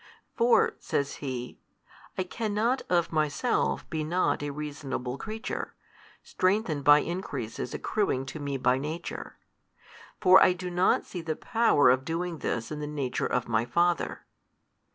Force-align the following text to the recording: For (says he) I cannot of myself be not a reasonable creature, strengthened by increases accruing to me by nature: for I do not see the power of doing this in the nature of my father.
For 0.33 0.73
(says 0.79 1.17
he) 1.17 1.59
I 2.17 2.23
cannot 2.23 2.81
of 2.89 3.11
myself 3.11 3.87
be 3.91 4.03
not 4.03 4.41
a 4.41 4.49
reasonable 4.49 5.19
creature, 5.19 5.75
strengthened 6.23 6.83
by 6.83 7.01
increases 7.01 7.75
accruing 7.75 8.25
to 8.25 8.39
me 8.39 8.57
by 8.57 8.79
nature: 8.79 9.37
for 10.19 10.41
I 10.41 10.53
do 10.53 10.71
not 10.71 11.03
see 11.05 11.21
the 11.21 11.35
power 11.35 11.91
of 11.91 12.03
doing 12.03 12.39
this 12.39 12.71
in 12.71 12.79
the 12.79 12.87
nature 12.87 13.27
of 13.27 13.47
my 13.47 13.63
father. 13.63 14.25